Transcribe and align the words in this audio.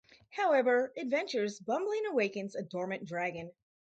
However, 0.31 0.93
Adventure's 0.97 1.59
bumbling 1.59 2.07
awakens 2.07 2.55
a 2.55 2.63
dormant 2.63 3.05
dragon. 3.05 3.51